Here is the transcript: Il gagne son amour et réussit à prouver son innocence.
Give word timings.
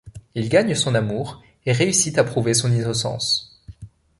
Il 0.33 0.49
gagne 0.49 0.73
son 0.73 0.95
amour 0.95 1.43
et 1.67 1.73
réussit 1.73 2.17
à 2.17 2.23
prouver 2.23 2.55
son 2.55 2.71
innocence. 2.71 3.61